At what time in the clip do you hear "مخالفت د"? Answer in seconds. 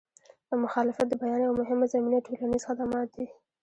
0.63-1.13